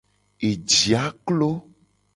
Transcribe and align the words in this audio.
Ejia 0.47 1.05
klo. 1.27 1.51